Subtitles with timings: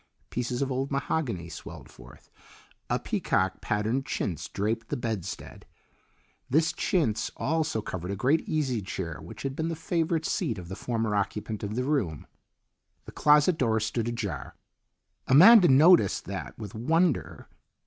[0.31, 2.31] Pieces of old mahogany swelled forth;
[2.89, 5.63] a peacock patterned chintz draped the bedstead.
[6.49, 10.69] This chintz also covered a great easy chair which had been the favourite seat of
[10.69, 12.25] the former occupant of the room.
[13.05, 14.55] The closet door stood ajar.
[15.27, 17.47] Amanda noticed that with wonder.